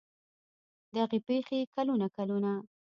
دغې 0.95 1.19
پېښې 1.27 1.59
کلونه 1.75 2.07
کلونه 2.15 2.51